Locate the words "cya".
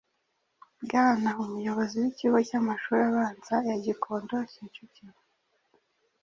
3.65-3.75